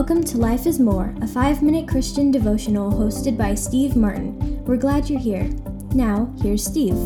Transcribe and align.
Welcome 0.00 0.24
to 0.24 0.38
Life 0.38 0.64
is 0.64 0.80
More, 0.80 1.14
a 1.20 1.28
five 1.28 1.62
minute 1.62 1.86
Christian 1.86 2.30
devotional 2.30 2.90
hosted 2.90 3.36
by 3.36 3.54
Steve 3.54 3.96
Martin. 3.96 4.64
We're 4.64 4.78
glad 4.78 5.10
you're 5.10 5.20
here. 5.20 5.50
Now, 5.92 6.32
here's 6.40 6.64
Steve. 6.64 6.96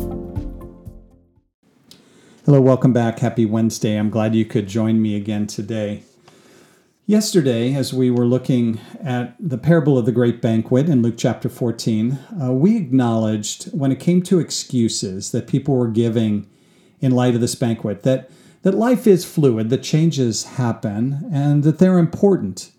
Hello, 2.45 2.61
welcome 2.61 2.93
back. 2.93 3.19
Happy 3.19 3.45
Wednesday. 3.45 3.97
I'm 3.97 4.09
glad 4.09 4.33
you 4.33 4.45
could 4.45 4.69
join 4.69 5.01
me 5.01 5.17
again 5.17 5.45
today. 5.45 6.03
Yesterday, 7.05 7.75
as 7.75 7.93
we 7.93 8.09
were 8.09 8.25
looking 8.25 8.79
at 9.03 9.35
the 9.41 9.57
parable 9.57 9.97
of 9.97 10.05
the 10.05 10.13
great 10.13 10.41
banquet 10.41 10.87
in 10.87 11.01
Luke 11.01 11.15
chapter 11.17 11.49
14, 11.49 12.17
uh, 12.41 12.53
we 12.53 12.77
acknowledged 12.77 13.65
when 13.77 13.91
it 13.91 13.99
came 13.99 14.21
to 14.21 14.39
excuses 14.39 15.31
that 15.31 15.47
people 15.47 15.75
were 15.75 15.89
giving 15.89 16.47
in 17.01 17.11
light 17.11 17.35
of 17.35 17.41
this 17.41 17.55
banquet 17.55 18.03
that 18.03 18.31
that 18.61 18.73
life 18.73 19.05
is 19.05 19.25
fluid, 19.25 19.69
that 19.69 19.83
changes 19.83 20.43
happen, 20.43 21.29
and 21.31 21.63
that 21.63 21.77
they're 21.77 21.99
important. 21.99 22.71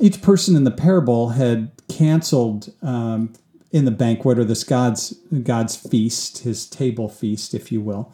Each 0.00 0.22
person 0.22 0.56
in 0.56 0.64
the 0.64 0.70
parable 0.70 1.30
had 1.30 1.72
canceled 1.88 2.72
um, 2.82 3.32
in 3.72 3.84
the 3.84 3.90
banquet 3.90 4.38
or 4.38 4.44
this 4.44 4.64
God's 4.64 5.12
God's 5.42 5.76
feast, 5.76 6.38
his 6.38 6.66
table 6.66 7.08
feast, 7.08 7.54
if 7.54 7.72
you 7.72 7.80
will. 7.80 8.12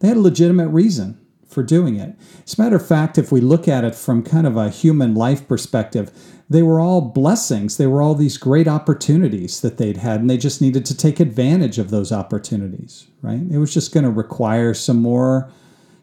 They 0.00 0.08
had 0.08 0.16
a 0.16 0.20
legitimate 0.20 0.68
reason 0.68 1.18
for 1.48 1.62
doing 1.62 1.96
it. 1.96 2.16
As 2.44 2.58
a 2.58 2.62
matter 2.62 2.76
of 2.76 2.86
fact, 2.86 3.18
if 3.18 3.30
we 3.30 3.40
look 3.40 3.68
at 3.68 3.84
it 3.84 3.94
from 3.94 4.22
kind 4.22 4.46
of 4.46 4.56
a 4.56 4.70
human 4.70 5.14
life 5.14 5.46
perspective, 5.46 6.10
they 6.48 6.62
were 6.62 6.80
all 6.80 7.00
blessings. 7.00 7.76
They 7.76 7.86
were 7.86 8.02
all 8.02 8.14
these 8.14 8.38
great 8.38 8.68
opportunities 8.68 9.60
that 9.60 9.78
they'd 9.78 9.98
had, 9.98 10.20
and 10.20 10.30
they 10.30 10.38
just 10.38 10.60
needed 10.60 10.84
to 10.86 10.96
take 10.96 11.20
advantage 11.20 11.78
of 11.78 11.90
those 11.90 12.12
opportunities, 12.12 13.06
right? 13.22 13.40
It 13.50 13.58
was 13.58 13.72
just 13.72 13.92
going 13.92 14.04
to 14.04 14.10
require 14.10 14.74
some 14.74 15.00
more 15.00 15.50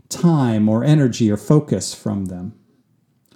time 0.07 0.67
or 0.67 0.83
energy 0.83 1.31
or 1.31 1.37
focus 1.37 1.93
from 1.93 2.25
them. 2.25 2.58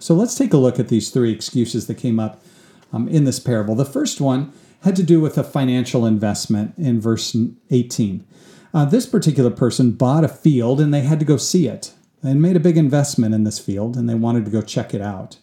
So 0.03 0.13
let's 0.13 0.35
take 0.35 0.51
a 0.51 0.57
look 0.57 0.79
at 0.79 0.89
these 0.89 1.11
three 1.11 1.31
excuses 1.31 1.87
that 1.87 1.95
came 1.95 2.19
up 2.19 2.43
um, 2.91 3.07
in 3.07 3.23
this 3.23 3.39
parable. 3.39 3.73
The 3.73 3.85
first 3.85 4.19
one 4.19 4.51
had 4.81 4.97
to 4.97 5.03
do 5.03 5.21
with 5.21 5.37
a 5.37 5.45
financial 5.45 6.05
investment 6.05 6.73
in 6.77 6.99
verse 6.99 7.33
18. 7.71 8.27
Uh, 8.73 8.83
this 8.83 9.05
particular 9.05 9.49
person 9.49 9.93
bought 9.93 10.25
a 10.25 10.27
field 10.27 10.81
and 10.81 10.93
they 10.93 11.03
had 11.03 11.21
to 11.21 11.25
go 11.25 11.37
see 11.37 11.69
it 11.69 11.93
and 12.21 12.41
made 12.41 12.57
a 12.57 12.59
big 12.59 12.75
investment 12.75 13.33
in 13.33 13.45
this 13.45 13.59
field 13.59 13.95
and 13.95 14.09
they 14.09 14.13
wanted 14.13 14.43
to 14.43 14.51
go 14.51 14.61
check 14.61 14.93
it 14.93 14.99
out. 14.99 15.37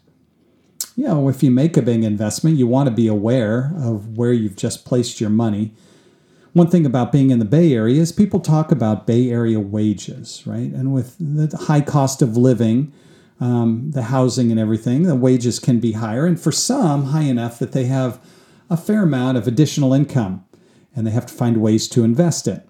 You 0.94 1.04
know, 1.04 1.30
if 1.30 1.42
you 1.42 1.50
make 1.50 1.78
a 1.78 1.82
big 1.82 2.04
investment, 2.04 2.58
you 2.58 2.66
want 2.66 2.86
to 2.86 2.94
be 2.94 3.06
aware 3.06 3.72
of 3.78 4.18
where 4.18 4.34
you've 4.34 4.56
just 4.56 4.84
placed 4.84 5.22
your 5.22 5.30
money 5.30 5.72
one 6.52 6.66
thing 6.66 6.84
about 6.84 7.12
being 7.12 7.30
in 7.30 7.38
the 7.38 7.44
Bay 7.44 7.72
Area 7.72 8.00
is 8.00 8.10
people 8.10 8.40
talk 8.40 8.72
about 8.72 9.06
Bay 9.06 9.30
Area 9.30 9.60
wages, 9.60 10.42
right? 10.46 10.72
And 10.72 10.92
with 10.92 11.14
the 11.20 11.56
high 11.56 11.80
cost 11.80 12.22
of 12.22 12.36
living, 12.36 12.92
um, 13.40 13.90
the 13.92 14.04
housing 14.04 14.50
and 14.50 14.60
everything, 14.60 15.04
the 15.04 15.14
wages 15.16 15.58
can 15.58 15.80
be 15.80 15.92
higher. 15.92 16.26
And 16.26 16.38
for 16.38 16.52
some, 16.52 17.06
high 17.06 17.22
enough 17.22 17.58
that 17.58 17.72
they 17.72 17.84
have 17.86 18.20
a 18.68 18.76
fair 18.76 19.02
amount 19.02 19.38
of 19.38 19.48
additional 19.48 19.92
income 19.92 20.44
and 20.94 21.06
they 21.06 21.10
have 21.10 21.26
to 21.26 21.34
find 21.34 21.56
ways 21.56 21.88
to 21.88 22.04
invest 22.04 22.46
it. 22.46 22.68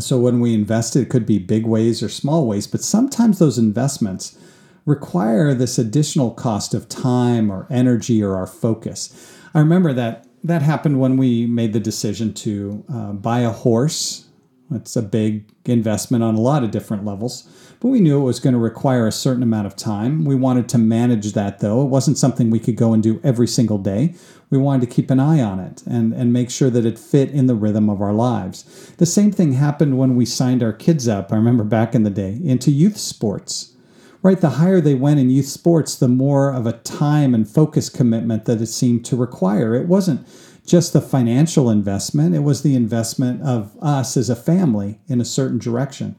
So 0.00 0.18
when 0.18 0.40
we 0.40 0.52
invest 0.52 0.96
it, 0.96 1.02
it 1.02 1.08
could 1.08 1.24
be 1.24 1.38
big 1.38 1.64
ways 1.64 2.02
or 2.02 2.08
small 2.08 2.46
ways, 2.46 2.66
but 2.66 2.82
sometimes 2.82 3.38
those 3.38 3.58
investments 3.58 4.36
require 4.84 5.54
this 5.54 5.78
additional 5.78 6.30
cost 6.30 6.74
of 6.74 6.88
time 6.88 7.50
or 7.50 7.66
energy 7.70 8.22
or 8.22 8.36
our 8.36 8.46
focus. 8.46 9.34
I 9.54 9.60
remember 9.60 9.92
that 9.92 10.26
that 10.44 10.62
happened 10.62 11.00
when 11.00 11.16
we 11.16 11.46
made 11.46 11.72
the 11.72 11.80
decision 11.80 12.32
to 12.32 12.84
uh, 12.92 13.12
buy 13.12 13.40
a 13.40 13.50
horse. 13.50 14.27
It's 14.70 14.96
a 14.96 15.02
big 15.02 15.44
investment 15.64 16.22
on 16.22 16.34
a 16.34 16.40
lot 16.40 16.62
of 16.62 16.70
different 16.70 17.04
levels, 17.04 17.48
but 17.80 17.88
we 17.88 18.00
knew 18.00 18.20
it 18.20 18.24
was 18.24 18.40
going 18.40 18.52
to 18.52 18.58
require 18.58 19.06
a 19.06 19.12
certain 19.12 19.42
amount 19.42 19.66
of 19.66 19.76
time. 19.76 20.24
We 20.24 20.34
wanted 20.34 20.68
to 20.70 20.78
manage 20.78 21.32
that 21.32 21.60
though. 21.60 21.82
It 21.82 21.88
wasn't 21.88 22.18
something 22.18 22.50
we 22.50 22.58
could 22.58 22.76
go 22.76 22.92
and 22.92 23.02
do 23.02 23.20
every 23.24 23.46
single 23.46 23.78
day. 23.78 24.14
We 24.50 24.58
wanted 24.58 24.88
to 24.88 24.94
keep 24.94 25.10
an 25.10 25.20
eye 25.20 25.40
on 25.40 25.58
it 25.58 25.82
and, 25.86 26.12
and 26.12 26.32
make 26.32 26.50
sure 26.50 26.70
that 26.70 26.84
it 26.84 26.98
fit 26.98 27.30
in 27.30 27.46
the 27.46 27.54
rhythm 27.54 27.88
of 27.88 28.02
our 28.02 28.12
lives. 28.12 28.92
The 28.98 29.06
same 29.06 29.32
thing 29.32 29.52
happened 29.52 29.98
when 29.98 30.16
we 30.16 30.24
signed 30.24 30.62
our 30.62 30.72
kids 30.72 31.08
up, 31.08 31.32
I 31.32 31.36
remember 31.36 31.64
back 31.64 31.94
in 31.94 32.02
the 32.02 32.10
day, 32.10 32.38
into 32.44 32.70
youth 32.70 32.98
sports 32.98 33.74
right, 34.22 34.40
the 34.40 34.50
higher 34.50 34.80
they 34.80 34.94
went 34.94 35.20
in 35.20 35.30
youth 35.30 35.46
sports, 35.46 35.94
the 35.94 36.08
more 36.08 36.52
of 36.52 36.66
a 36.66 36.72
time 36.72 37.34
and 37.34 37.48
focus 37.48 37.88
commitment 37.88 38.44
that 38.46 38.60
it 38.60 38.66
seemed 38.66 39.04
to 39.06 39.16
require. 39.16 39.74
It 39.74 39.86
wasn't 39.86 40.26
just 40.68 40.92
the 40.92 41.00
financial 41.00 41.70
investment, 41.70 42.34
it 42.34 42.40
was 42.40 42.62
the 42.62 42.76
investment 42.76 43.42
of 43.42 43.76
us 43.82 44.16
as 44.16 44.30
a 44.30 44.36
family 44.36 45.00
in 45.08 45.20
a 45.20 45.24
certain 45.24 45.58
direction. 45.58 46.16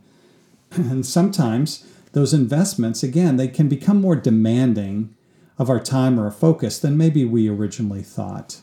And 0.76 1.06
sometimes 1.06 1.86
those 2.12 2.34
investments, 2.34 3.04
again, 3.04 3.38
they 3.38 3.48
can 3.48 3.70
become 3.70 4.02
more 4.02 4.16
demanding 4.16 5.16
of 5.58 5.70
our 5.70 5.80
time 5.80 6.20
or 6.20 6.26
our 6.26 6.32
focus 6.32 6.80
than 6.80 6.98
maybe 6.98 7.26
we 7.26 7.50
originally 7.50 8.02
thought. 8.02 8.62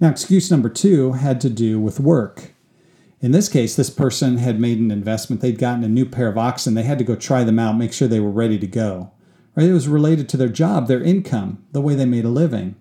Now, 0.00 0.10
excuse 0.10 0.50
number 0.50 0.68
two 0.68 1.12
had 1.12 1.40
to 1.42 1.50
do 1.50 1.78
with 1.80 2.00
work. 2.00 2.52
In 3.20 3.30
this 3.30 3.48
case, 3.48 3.76
this 3.76 3.90
person 3.90 4.38
had 4.38 4.58
made 4.58 4.78
an 4.78 4.90
investment. 4.90 5.40
They'd 5.40 5.58
gotten 5.58 5.84
a 5.84 5.88
new 5.88 6.04
pair 6.04 6.28
of 6.28 6.38
oxen. 6.38 6.74
They 6.74 6.82
had 6.82 6.98
to 6.98 7.04
go 7.04 7.14
try 7.14 7.44
them 7.44 7.58
out, 7.58 7.76
make 7.76 7.92
sure 7.92 8.08
they 8.08 8.20
were 8.20 8.30
ready 8.30 8.58
to 8.58 8.66
go. 8.66 9.12
Right? 9.54 9.68
It 9.68 9.72
was 9.72 9.86
related 9.86 10.28
to 10.30 10.36
their 10.36 10.48
job, 10.48 10.88
their 10.88 11.02
income, 11.02 11.64
the 11.72 11.80
way 11.80 11.94
they 11.94 12.06
made 12.06 12.24
a 12.24 12.30
living. 12.30 12.74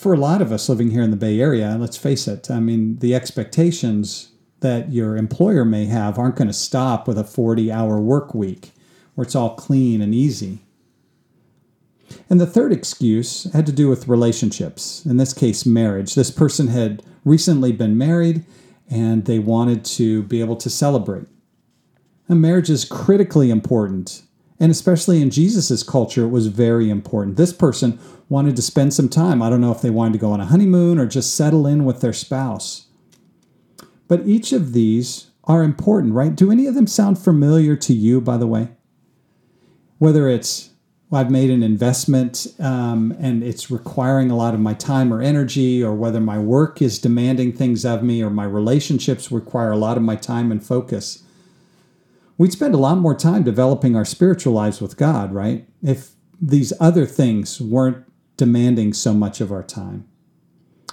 For 0.00 0.14
a 0.14 0.16
lot 0.16 0.40
of 0.40 0.50
us 0.50 0.70
living 0.70 0.92
here 0.92 1.02
in 1.02 1.10
the 1.10 1.16
Bay 1.18 1.38
Area, 1.40 1.76
let's 1.78 1.98
face 1.98 2.26
it, 2.26 2.50
I 2.50 2.58
mean, 2.58 3.00
the 3.00 3.14
expectations 3.14 4.30
that 4.60 4.90
your 4.90 5.14
employer 5.14 5.62
may 5.62 5.84
have 5.84 6.18
aren't 6.18 6.36
going 6.36 6.48
to 6.48 6.54
stop 6.54 7.06
with 7.06 7.18
a 7.18 7.24
40 7.24 7.70
hour 7.70 8.00
work 8.00 8.32
week 8.32 8.70
where 9.14 9.26
it's 9.26 9.34
all 9.34 9.56
clean 9.56 10.00
and 10.00 10.14
easy. 10.14 10.60
And 12.30 12.40
the 12.40 12.46
third 12.46 12.72
excuse 12.72 13.44
had 13.52 13.66
to 13.66 13.72
do 13.72 13.90
with 13.90 14.08
relationships, 14.08 15.04
in 15.04 15.18
this 15.18 15.34
case, 15.34 15.66
marriage. 15.66 16.14
This 16.14 16.30
person 16.30 16.68
had 16.68 17.02
recently 17.26 17.70
been 17.70 17.98
married 17.98 18.46
and 18.88 19.26
they 19.26 19.38
wanted 19.38 19.84
to 19.84 20.22
be 20.22 20.40
able 20.40 20.56
to 20.56 20.70
celebrate. 20.70 21.26
And 22.26 22.40
marriage 22.40 22.70
is 22.70 22.86
critically 22.86 23.50
important, 23.50 24.22
and 24.58 24.72
especially 24.72 25.20
in 25.20 25.28
Jesus' 25.28 25.82
culture, 25.82 26.24
it 26.24 26.30
was 26.30 26.46
very 26.46 26.88
important. 26.88 27.36
This 27.36 27.52
person 27.52 27.98
wanted 28.30 28.56
to 28.56 28.62
spend 28.62 28.94
some 28.94 29.08
time. 29.08 29.42
I 29.42 29.50
don't 29.50 29.60
know 29.60 29.72
if 29.72 29.82
they 29.82 29.90
wanted 29.90 30.14
to 30.14 30.18
go 30.20 30.32
on 30.32 30.40
a 30.40 30.46
honeymoon 30.46 30.98
or 30.98 31.04
just 31.04 31.34
settle 31.34 31.66
in 31.66 31.84
with 31.84 32.00
their 32.00 32.12
spouse. 32.14 32.86
But 34.08 34.26
each 34.26 34.52
of 34.52 34.72
these 34.72 35.30
are 35.44 35.62
important, 35.62 36.14
right? 36.14 36.34
Do 36.34 36.50
any 36.50 36.66
of 36.66 36.74
them 36.74 36.86
sound 36.86 37.18
familiar 37.18 37.76
to 37.76 37.92
you, 37.92 38.20
by 38.20 38.36
the 38.36 38.46
way? 38.46 38.68
Whether 39.98 40.28
it's 40.28 40.70
well, 41.10 41.20
I've 41.20 41.30
made 41.30 41.50
an 41.50 41.64
investment 41.64 42.46
um, 42.60 43.16
and 43.18 43.42
it's 43.42 43.68
requiring 43.68 44.30
a 44.30 44.36
lot 44.36 44.54
of 44.54 44.60
my 44.60 44.74
time 44.74 45.12
or 45.12 45.20
energy, 45.20 45.82
or 45.82 45.92
whether 45.92 46.20
my 46.20 46.38
work 46.38 46.80
is 46.80 47.00
demanding 47.00 47.52
things 47.52 47.84
of 47.84 48.04
me, 48.04 48.22
or 48.22 48.30
my 48.30 48.44
relationships 48.44 49.32
require 49.32 49.72
a 49.72 49.76
lot 49.76 49.96
of 49.96 50.04
my 50.04 50.14
time 50.14 50.52
and 50.52 50.64
focus. 50.64 51.24
We'd 52.38 52.52
spend 52.52 52.74
a 52.74 52.78
lot 52.78 52.98
more 52.98 53.16
time 53.16 53.42
developing 53.42 53.96
our 53.96 54.04
spiritual 54.04 54.52
lives 54.52 54.80
with 54.80 54.96
God, 54.96 55.32
right? 55.32 55.66
If 55.82 56.12
these 56.40 56.72
other 56.80 57.06
things 57.06 57.60
weren't 57.60 58.04
demanding 58.40 58.94
so 58.94 59.12
much 59.12 59.42
of 59.42 59.52
our 59.52 59.62
time. 59.62 60.08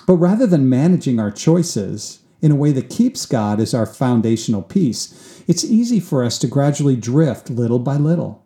But 0.06 0.18
rather 0.18 0.46
than 0.46 0.70
managing 0.70 1.18
our 1.18 1.32
choices 1.32 2.20
in 2.42 2.52
a 2.52 2.58
way 2.58 2.74
that 2.74 2.90
keeps 2.90 3.26
God 3.26 3.62
as 3.62 3.74
our 3.74 3.86
foundational 3.86 4.62
piece, 4.62 5.42
it's 5.48 5.64
easy 5.64 6.02
for 6.02 6.26
us 6.26 6.38
to 6.40 6.48
gradually 6.48 6.98
drift 6.98 7.50
little 7.50 7.80
by 7.80 7.96
little. 7.96 8.46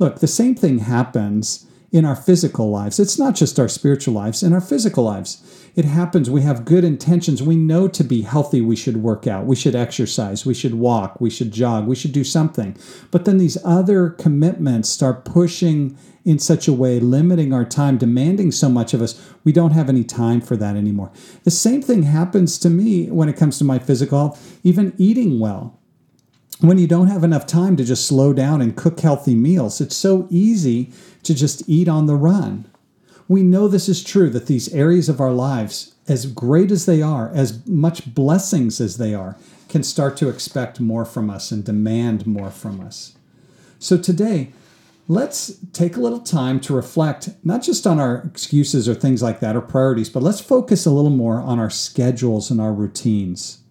Look, 0.00 0.18
the 0.18 0.26
same 0.26 0.56
thing 0.56 0.80
happens 0.80 1.68
in 1.92 2.04
our 2.04 2.16
physical 2.16 2.68
lives. 2.68 2.98
It's 2.98 3.16
not 3.16 3.36
just 3.36 3.60
our 3.60 3.68
spiritual 3.68 4.14
lives, 4.14 4.42
in 4.42 4.52
our 4.52 4.60
physical 4.60 5.04
lives. 5.04 5.61
It 5.74 5.86
happens. 5.86 6.28
We 6.28 6.42
have 6.42 6.66
good 6.66 6.84
intentions. 6.84 7.42
We 7.42 7.56
know 7.56 7.88
to 7.88 8.04
be 8.04 8.22
healthy, 8.22 8.60
we 8.60 8.76
should 8.76 8.98
work 8.98 9.26
out, 9.26 9.46
we 9.46 9.56
should 9.56 9.74
exercise, 9.74 10.44
we 10.44 10.52
should 10.52 10.74
walk, 10.74 11.20
we 11.20 11.30
should 11.30 11.50
jog, 11.50 11.86
we 11.86 11.96
should 11.96 12.12
do 12.12 12.24
something. 12.24 12.76
But 13.10 13.24
then 13.24 13.38
these 13.38 13.56
other 13.64 14.10
commitments 14.10 14.90
start 14.90 15.24
pushing 15.24 15.96
in 16.24 16.38
such 16.38 16.68
a 16.68 16.72
way, 16.72 17.00
limiting 17.00 17.52
our 17.52 17.64
time, 17.64 17.96
demanding 17.96 18.52
so 18.52 18.68
much 18.68 18.94
of 18.94 19.02
us, 19.02 19.20
we 19.44 19.52
don't 19.52 19.72
have 19.72 19.88
any 19.88 20.04
time 20.04 20.40
for 20.40 20.56
that 20.56 20.76
anymore. 20.76 21.10
The 21.44 21.50
same 21.50 21.82
thing 21.82 22.04
happens 22.04 22.58
to 22.58 22.70
me 22.70 23.10
when 23.10 23.28
it 23.28 23.36
comes 23.36 23.58
to 23.58 23.64
my 23.64 23.78
physical 23.78 24.18
health, 24.18 24.58
even 24.62 24.92
eating 24.98 25.40
well 25.40 25.78
when 26.62 26.78
you 26.78 26.86
don't 26.86 27.08
have 27.08 27.24
enough 27.24 27.44
time 27.44 27.76
to 27.76 27.84
just 27.84 28.06
slow 28.06 28.32
down 28.32 28.60
and 28.60 28.76
cook 28.76 29.00
healthy 29.00 29.34
meals, 29.34 29.80
it's 29.80 29.96
so 29.96 30.28
easy 30.30 30.92
to 31.24 31.34
just 31.34 31.68
eat 31.68 31.88
on 31.88 32.06
the 32.06 32.14
run. 32.14 32.71
We 33.28 33.42
know 33.42 33.68
this 33.68 33.88
is 33.88 34.04
true 34.04 34.30
that 34.30 34.46
these 34.46 34.72
areas 34.74 35.08
of 35.08 35.20
our 35.20 35.32
lives, 35.32 35.94
as 36.08 36.26
great 36.26 36.70
as 36.70 36.86
they 36.86 37.00
are, 37.02 37.30
as 37.34 37.66
much 37.66 38.14
blessings 38.14 38.80
as 38.80 38.96
they 38.96 39.14
are, 39.14 39.36
can 39.68 39.82
start 39.82 40.16
to 40.18 40.28
expect 40.28 40.80
more 40.80 41.04
from 41.04 41.30
us 41.30 41.50
and 41.50 41.64
demand 41.64 42.26
more 42.26 42.50
from 42.50 42.80
us. 42.80 43.16
So 43.78 43.96
today, 43.96 44.52
let's 45.08 45.56
take 45.72 45.96
a 45.96 46.00
little 46.00 46.20
time 46.20 46.60
to 46.60 46.74
reflect 46.74 47.30
not 47.42 47.62
just 47.62 47.86
on 47.86 47.98
our 47.98 48.22
excuses 48.22 48.88
or 48.88 48.94
things 48.94 49.22
like 49.22 49.40
that 49.40 49.56
or 49.56 49.60
priorities, 49.60 50.10
but 50.10 50.22
let's 50.22 50.40
focus 50.40 50.84
a 50.84 50.90
little 50.90 51.10
more 51.10 51.40
on 51.40 51.58
our 51.58 51.70
schedules 51.70 52.50
and 52.50 52.60
our 52.60 52.72
routines. 52.72 53.62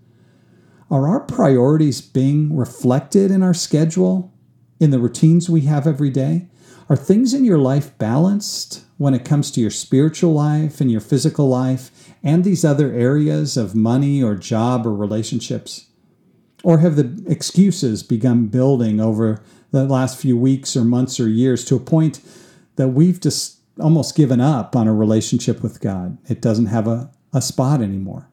Are 0.89 1.07
our 1.07 1.21
priorities 1.21 2.01
being 2.01 2.55
reflected 2.55 3.31
in 3.31 3.43
our 3.43 3.53
schedule, 3.53 4.33
in 4.79 4.89
the 4.89 4.99
routines 4.99 5.49
we 5.49 5.61
have 5.61 5.87
every 5.87 6.09
day? 6.09 6.47
Are 6.89 6.97
things 6.97 7.33
in 7.33 7.45
your 7.45 7.59
life 7.59 7.97
balanced 7.97 8.83
when 9.01 9.15
it 9.15 9.25
comes 9.25 9.49
to 9.49 9.59
your 9.59 9.71
spiritual 9.71 10.31
life 10.31 10.79
and 10.79 10.91
your 10.91 11.01
physical 11.01 11.49
life 11.49 12.13
and 12.21 12.43
these 12.43 12.63
other 12.63 12.93
areas 12.93 13.57
of 13.57 13.73
money 13.73 14.21
or 14.21 14.35
job 14.35 14.85
or 14.85 14.93
relationships? 14.93 15.87
Or 16.63 16.77
have 16.77 16.95
the 16.97 17.25
excuses 17.27 18.03
begun 18.03 18.45
building 18.45 19.01
over 19.01 19.41
the 19.71 19.85
last 19.85 20.19
few 20.19 20.37
weeks 20.37 20.77
or 20.77 20.83
months 20.83 21.19
or 21.19 21.27
years 21.27 21.65
to 21.65 21.75
a 21.75 21.79
point 21.79 22.21
that 22.75 22.89
we've 22.89 23.19
just 23.19 23.57
almost 23.79 24.15
given 24.15 24.39
up 24.39 24.75
on 24.75 24.87
a 24.87 24.93
relationship 24.93 25.63
with 25.63 25.81
God? 25.81 26.19
It 26.29 26.39
doesn't 26.39 26.67
have 26.67 26.87
a, 26.87 27.09
a 27.33 27.41
spot 27.41 27.81
anymore. 27.81 28.29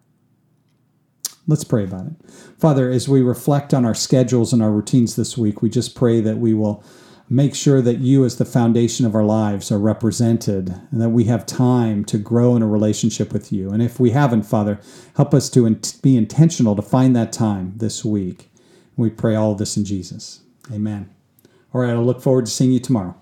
Let's 1.47 1.65
pray 1.65 1.85
about 1.85 2.09
it. 2.09 2.31
Father, 2.59 2.91
as 2.91 3.09
we 3.09 3.23
reflect 3.23 3.73
on 3.73 3.87
our 3.87 3.94
schedules 3.94 4.53
and 4.53 4.62
our 4.62 4.70
routines 4.70 5.17
this 5.17 5.38
week, 5.38 5.62
we 5.62 5.70
just 5.70 5.94
pray 5.94 6.20
that 6.20 6.37
we 6.37 6.53
will 6.53 6.85
make 7.30 7.54
sure 7.54 7.82
that 7.82 7.98
you, 7.98 8.25
as 8.25 8.36
the 8.36 8.44
foundation 8.44 9.04
of 9.04 9.14
our 9.14 9.25
lives, 9.25 9.70
are 9.70 9.78
represented 9.78 10.70
and 10.90 11.00
that 11.00 11.10
we 11.10 11.25
have 11.25 11.44
time 11.44 12.04
to 12.06 12.19
grow 12.19 12.56
in 12.56 12.62
a 12.62 12.66
relationship 12.66 13.32
with 13.32 13.52
you. 13.52 13.70
And 13.70 13.82
if 13.82 14.00
we 14.00 14.10
haven't, 14.10 14.42
Father, 14.42 14.80
help 15.16 15.34
us 15.34 15.50
to 15.50 15.69
be 16.02 16.16
intentional 16.16 16.75
to 16.76 16.82
find 16.82 17.14
that 17.16 17.32
time 17.32 17.75
this 17.76 18.04
week. 18.04 18.50
We 18.96 19.10
pray 19.10 19.34
all 19.34 19.52
of 19.52 19.58
this 19.58 19.76
in 19.76 19.84
Jesus. 19.84 20.40
Amen. 20.72 21.10
All 21.72 21.82
right, 21.82 21.90
I 21.90 21.94
look 21.98 22.20
forward 22.22 22.46
to 22.46 22.50
seeing 22.50 22.72
you 22.72 22.80
tomorrow. 22.80 23.14